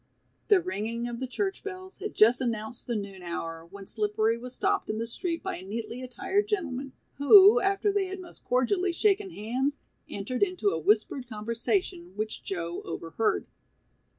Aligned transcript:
The 0.47 0.59
ringing 0.59 1.07
of 1.07 1.19
the 1.19 1.27
church 1.27 1.63
bells 1.63 1.99
had 1.99 2.15
just 2.15 2.41
announced 2.41 2.87
the 2.87 2.95
noon 2.95 3.21
hour, 3.21 3.63
when 3.63 3.85
Slippery 3.85 4.35
was 4.35 4.55
stopped 4.55 4.89
in 4.89 4.97
the 4.97 5.05
street 5.05 5.43
by 5.43 5.57
a 5.57 5.61
neatly 5.63 6.01
attired 6.01 6.47
gentleman, 6.47 6.93
who, 7.17 7.59
after 7.61 7.91
they 7.91 8.05
had 8.07 8.19
most 8.19 8.43
cordially 8.43 8.93
shaken 8.93 9.29
hands, 9.29 9.79
entered 10.09 10.41
into 10.41 10.69
a 10.69 10.79
whispered 10.79 11.29
conversation, 11.29 12.13
which 12.15 12.43
Joe 12.43 12.81
overheard. 12.83 13.45